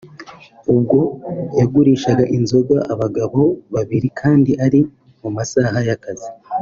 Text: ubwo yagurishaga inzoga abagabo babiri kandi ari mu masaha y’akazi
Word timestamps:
ubwo 0.73 0.97
yagurishaga 1.59 2.23
inzoga 2.37 2.77
abagabo 2.93 3.41
babiri 3.73 4.07
kandi 4.19 4.51
ari 4.65 4.79
mu 5.21 5.29
masaha 5.37 5.77
y’akazi 5.89 6.29